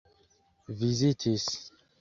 vizitis 0.77 1.45